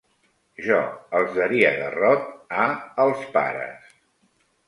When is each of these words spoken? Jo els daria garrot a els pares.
Jo 0.67 0.77
els 1.17 1.35
daria 1.41 1.73
garrot 1.81 2.25
a 2.63 2.65
els 3.05 3.23
pares. 3.37 3.93